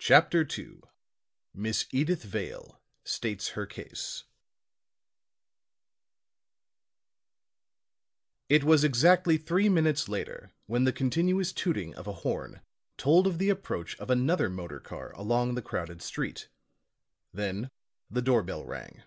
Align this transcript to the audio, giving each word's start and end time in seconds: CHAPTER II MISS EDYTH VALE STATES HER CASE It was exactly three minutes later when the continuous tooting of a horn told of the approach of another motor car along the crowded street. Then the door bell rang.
CHAPTER 0.00 0.40
II 0.58 0.80
MISS 1.54 1.86
EDYTH 1.92 2.24
VALE 2.24 2.80
STATES 3.04 3.48
HER 3.50 3.66
CASE 3.66 4.24
It 8.48 8.64
was 8.64 8.82
exactly 8.82 9.36
three 9.38 9.68
minutes 9.68 10.08
later 10.08 10.50
when 10.66 10.82
the 10.82 10.92
continuous 10.92 11.52
tooting 11.52 11.94
of 11.94 12.08
a 12.08 12.12
horn 12.26 12.62
told 12.96 13.28
of 13.28 13.38
the 13.38 13.50
approach 13.50 13.96
of 14.00 14.10
another 14.10 14.50
motor 14.50 14.80
car 14.80 15.12
along 15.14 15.54
the 15.54 15.62
crowded 15.62 16.02
street. 16.02 16.48
Then 17.32 17.70
the 18.10 18.22
door 18.22 18.42
bell 18.42 18.64
rang. 18.64 19.04